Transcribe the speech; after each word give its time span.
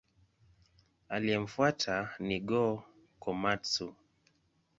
Aliyemfuata 1.15 2.09
ni 2.19 2.39
Go-Komatsu. 2.39 3.95